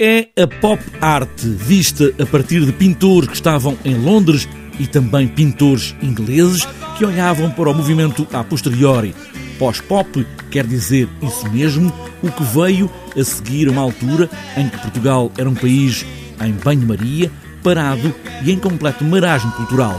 [0.00, 5.28] É a pop art vista a partir de pintores que estavam em Londres e também
[5.28, 6.66] pintores ingleses
[6.98, 9.14] que olhavam para o movimento a posteriori.
[9.56, 15.30] Pós-pop quer dizer isso mesmo, o que veio a seguir uma altura em que Portugal
[15.38, 16.04] era um país
[16.44, 17.30] em banho-maria,
[17.62, 18.12] parado
[18.44, 19.96] e em completo marasmo cultural.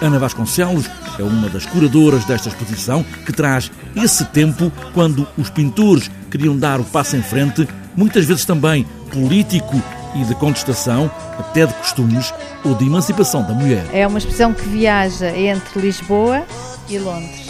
[0.00, 0.88] Ana Vasconcelos
[1.18, 6.80] é uma das curadoras desta exposição que traz esse tempo quando os pintores queriam dar
[6.80, 9.80] o passo em frente, muitas vezes também político
[10.14, 12.34] e de contestação, até de costumes
[12.64, 13.86] ou de emancipação da mulher.
[13.92, 16.42] É uma expressão que viaja entre Lisboa
[16.88, 17.44] e Londres.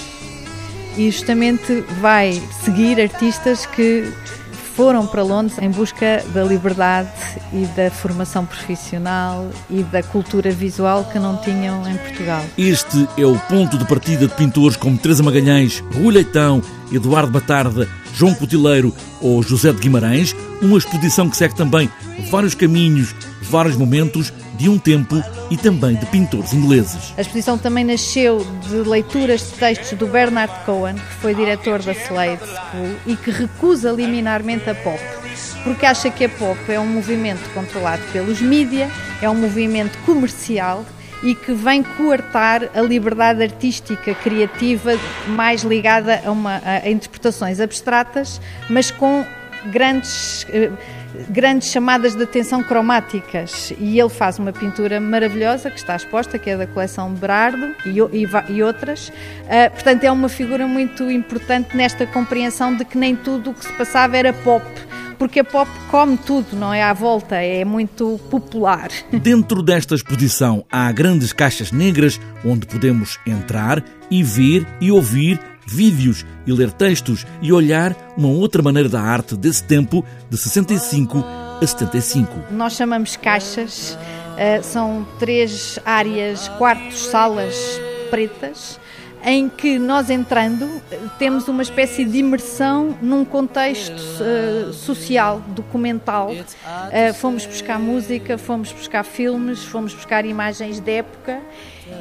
[0.96, 4.12] E justamente vai seguir artistas que
[4.76, 7.10] foram para Londres em busca da liberdade
[7.52, 12.44] e da formação profissional e da cultura visual que não tinham em Portugal.
[12.58, 16.60] Este é o ponto de partida de pintores como Teresa Magalhães, Rui Leitão,
[16.92, 21.90] Eduardo Batarda, João Cotileiro ou José de Guimarães, uma exposição que segue também
[22.30, 27.12] vários caminhos, vários momentos de um tempo e também de pintores ingleses.
[27.16, 31.92] A exposição também nasceu de leituras de textos do Bernard Cohen, que foi diretor da
[31.92, 35.00] Slade School e que recusa liminarmente a pop,
[35.64, 38.88] porque acha que a pop é um movimento controlado pelos mídia,
[39.20, 40.84] é um movimento comercial
[41.24, 44.92] e que vem coartar a liberdade artística, criativa,
[45.28, 49.24] mais ligada a, uma, a interpretações abstratas, mas com
[49.72, 50.70] grandes eh,
[51.30, 56.50] grandes chamadas de atenção cromáticas e ele faz uma pintura maravilhosa que está exposta, que
[56.50, 59.08] é da coleção Berardo e, e, e outras.
[59.08, 63.64] Uh, portanto, é uma figura muito importante nesta compreensão de que nem tudo o que
[63.64, 64.64] se passava era pop
[65.14, 66.82] porque a pop come tudo, não é?
[66.82, 68.88] À volta, é muito popular.
[69.12, 76.24] Dentro desta exposição há grandes caixas negras onde podemos entrar e ver e ouvir vídeos
[76.46, 81.24] e ler textos e olhar uma outra maneira da arte desse tempo, de 65
[81.60, 82.30] a 75.
[82.50, 83.98] Nós chamamos caixas,
[84.36, 87.56] eh, são três áreas, quartos, salas
[88.10, 88.78] pretas
[89.24, 90.82] em que nós entrando
[91.18, 96.30] temos uma espécie de imersão num contexto uh, social, documental.
[96.30, 101.40] Uh, fomos buscar música, fomos buscar filmes, fomos buscar imagens de época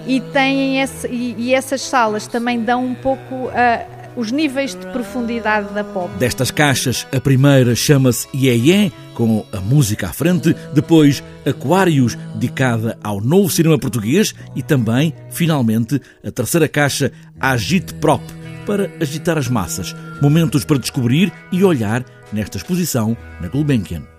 [0.06, 4.86] e, têm esse, e, e essas salas também dão um pouco uh, os níveis de
[4.88, 6.10] profundidade da pop.
[6.18, 13.22] Destas caixas, a primeira chama-se Iê com a música à frente, depois Aquários, dedicada ao
[13.22, 18.22] novo cinema português, e também, finalmente, a terceira caixa Agite Prop,
[18.66, 19.96] para agitar as massas.
[20.22, 24.13] Momentos para descobrir e olhar nesta exposição na Gulbenkian.